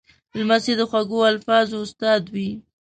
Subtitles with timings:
[0.37, 2.49] لمسی د خوږو الفاظو استاد وي.